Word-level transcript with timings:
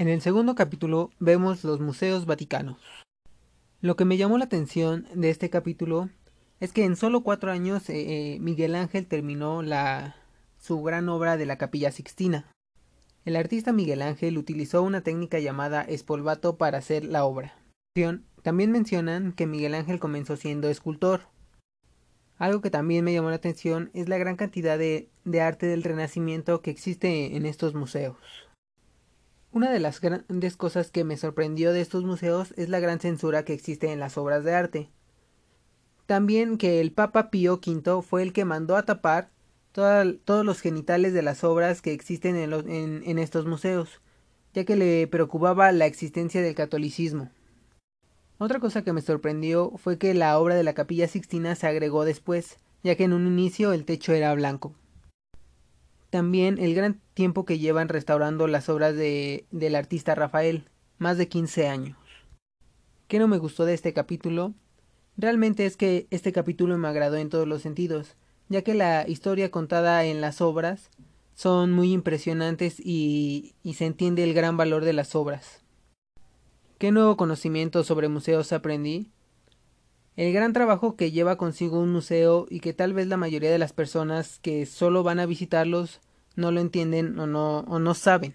En 0.00 0.08
el 0.08 0.22
segundo 0.22 0.54
capítulo 0.54 1.10
vemos 1.18 1.62
los 1.62 1.78
museos 1.78 2.24
vaticanos. 2.24 2.78
Lo 3.82 3.96
que 3.96 4.06
me 4.06 4.16
llamó 4.16 4.38
la 4.38 4.46
atención 4.46 5.06
de 5.14 5.28
este 5.28 5.50
capítulo 5.50 6.08
es 6.58 6.72
que 6.72 6.86
en 6.86 6.96
solo 6.96 7.20
cuatro 7.20 7.52
años 7.52 7.90
eh, 7.90 8.36
eh, 8.36 8.40
Miguel 8.40 8.76
Ángel 8.76 9.06
terminó 9.06 9.60
la, 9.60 10.16
su 10.58 10.82
gran 10.82 11.10
obra 11.10 11.36
de 11.36 11.44
la 11.44 11.58
Capilla 11.58 11.92
Sixtina. 11.92 12.50
El 13.26 13.36
artista 13.36 13.74
Miguel 13.74 14.00
Ángel 14.00 14.38
utilizó 14.38 14.82
una 14.82 15.02
técnica 15.02 15.38
llamada 15.38 15.82
espolvato 15.82 16.56
para 16.56 16.78
hacer 16.78 17.04
la 17.04 17.26
obra. 17.26 17.58
También 18.42 18.70
mencionan 18.72 19.32
que 19.32 19.46
Miguel 19.46 19.74
Ángel 19.74 20.00
comenzó 20.00 20.36
siendo 20.36 20.70
escultor. 20.70 21.28
Algo 22.38 22.62
que 22.62 22.70
también 22.70 23.04
me 23.04 23.12
llamó 23.12 23.28
la 23.28 23.36
atención 23.36 23.90
es 23.92 24.08
la 24.08 24.16
gran 24.16 24.36
cantidad 24.36 24.78
de, 24.78 25.10
de 25.26 25.42
arte 25.42 25.66
del 25.66 25.82
Renacimiento 25.82 26.62
que 26.62 26.70
existe 26.70 27.36
en 27.36 27.44
estos 27.44 27.74
museos. 27.74 28.16
Una 29.52 29.72
de 29.72 29.80
las 29.80 30.00
grandes 30.00 30.56
cosas 30.56 30.92
que 30.92 31.02
me 31.02 31.16
sorprendió 31.16 31.72
de 31.72 31.80
estos 31.80 32.04
museos 32.04 32.54
es 32.56 32.68
la 32.68 32.78
gran 32.78 33.00
censura 33.00 33.44
que 33.44 33.52
existe 33.52 33.90
en 33.90 33.98
las 33.98 34.16
obras 34.16 34.44
de 34.44 34.54
arte. 34.54 34.90
También 36.06 36.56
que 36.56 36.80
el 36.80 36.92
Papa 36.92 37.30
Pío 37.30 37.54
V 37.54 38.02
fue 38.02 38.22
el 38.22 38.32
que 38.32 38.44
mandó 38.44 38.76
a 38.76 38.84
tapar 38.84 39.30
todos 39.72 40.44
los 40.44 40.60
genitales 40.60 41.14
de 41.14 41.22
las 41.22 41.42
obras 41.42 41.82
que 41.82 41.92
existen 41.92 42.36
en, 42.36 43.02
en 43.04 43.18
estos 43.18 43.44
museos, 43.46 44.00
ya 44.54 44.64
que 44.64 44.76
le 44.76 45.08
preocupaba 45.08 45.72
la 45.72 45.86
existencia 45.86 46.42
del 46.42 46.54
catolicismo. 46.54 47.30
Otra 48.38 48.60
cosa 48.60 48.82
que 48.82 48.92
me 48.92 49.02
sorprendió 49.02 49.72
fue 49.76 49.98
que 49.98 50.14
la 50.14 50.38
obra 50.38 50.54
de 50.54 50.62
la 50.62 50.74
capilla 50.74 51.08
sixtina 51.08 51.56
se 51.56 51.66
agregó 51.66 52.04
después, 52.04 52.58
ya 52.84 52.94
que 52.94 53.04
en 53.04 53.12
un 53.12 53.26
inicio 53.26 53.72
el 53.72 53.84
techo 53.84 54.12
era 54.12 54.32
blanco. 54.34 54.74
También 56.08 56.58
el 56.58 56.74
gran 56.74 57.00
tiempo 57.20 57.44
que 57.44 57.58
llevan 57.58 57.90
restaurando 57.90 58.46
las 58.46 58.70
obras 58.70 58.96
de, 58.96 59.44
del 59.50 59.74
artista 59.74 60.14
Rafael, 60.14 60.64
más 60.96 61.18
de 61.18 61.28
15 61.28 61.68
años. 61.68 61.98
¿Qué 63.08 63.18
no 63.18 63.28
me 63.28 63.36
gustó 63.36 63.66
de 63.66 63.74
este 63.74 63.92
capítulo? 63.92 64.54
Realmente 65.18 65.66
es 65.66 65.76
que 65.76 66.06
este 66.10 66.32
capítulo 66.32 66.78
me 66.78 66.88
agradó 66.88 67.16
en 67.16 67.28
todos 67.28 67.46
los 67.46 67.60
sentidos, 67.60 68.16
ya 68.48 68.62
que 68.62 68.72
la 68.72 69.06
historia 69.06 69.50
contada 69.50 70.06
en 70.06 70.22
las 70.22 70.40
obras 70.40 70.88
son 71.34 71.72
muy 71.72 71.92
impresionantes 71.92 72.80
y, 72.80 73.54
y 73.62 73.74
se 73.74 73.84
entiende 73.84 74.24
el 74.24 74.32
gran 74.32 74.56
valor 74.56 74.86
de 74.86 74.94
las 74.94 75.14
obras. 75.14 75.62
¿Qué 76.78 76.90
nuevo 76.90 77.18
conocimiento 77.18 77.84
sobre 77.84 78.08
museos 78.08 78.50
aprendí? 78.54 79.10
El 80.16 80.32
gran 80.32 80.54
trabajo 80.54 80.96
que 80.96 81.10
lleva 81.10 81.36
consigo 81.36 81.80
un 81.80 81.92
museo 81.92 82.46
y 82.48 82.60
que 82.60 82.72
tal 82.72 82.94
vez 82.94 83.08
la 83.08 83.18
mayoría 83.18 83.50
de 83.50 83.58
las 83.58 83.74
personas 83.74 84.38
que 84.38 84.64
solo 84.64 85.02
van 85.02 85.20
a 85.20 85.26
visitarlos 85.26 86.00
no 86.36 86.50
lo 86.50 86.60
entienden 86.60 87.18
o 87.18 87.26
no, 87.26 87.60
o 87.60 87.78
no 87.78 87.94
saben. 87.94 88.34